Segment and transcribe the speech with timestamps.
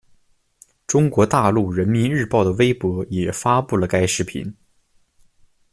[0.87, 4.51] 中国大陆人民日报的微博也发布了该视频。